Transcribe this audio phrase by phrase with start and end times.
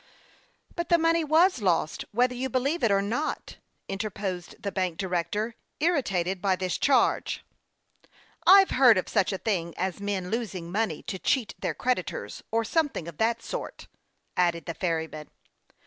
[0.75, 3.57] "But the money was lost, whether you believe it or not,"
[3.87, 7.43] interposed the bank director, irritated by this charge.
[8.47, 11.03] 92 HASTE AND WASTE, OR" I've heard of such a thing as men losing money
[11.03, 13.85] to cheat their creditors, or something of that sort,"
[14.37, 15.27] 1 added the ferryman.